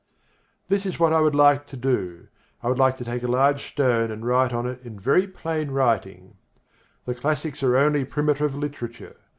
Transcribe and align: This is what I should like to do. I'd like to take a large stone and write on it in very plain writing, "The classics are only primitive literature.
This 0.67 0.87
is 0.87 0.97
what 0.97 1.13
I 1.13 1.19
should 1.21 1.35
like 1.35 1.67
to 1.67 1.77
do. 1.77 2.25
I'd 2.63 2.79
like 2.79 2.97
to 2.97 3.05
take 3.05 3.21
a 3.21 3.27
large 3.27 3.63
stone 3.63 4.09
and 4.09 4.25
write 4.25 4.51
on 4.51 4.65
it 4.65 4.81
in 4.83 4.99
very 4.99 5.27
plain 5.27 5.69
writing, 5.69 6.37
"The 7.05 7.13
classics 7.13 7.61
are 7.61 7.77
only 7.77 8.03
primitive 8.03 8.55
literature. 8.55 9.17